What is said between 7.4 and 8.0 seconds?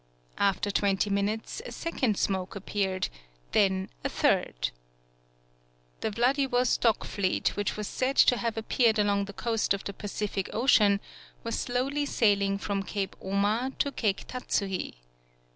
which was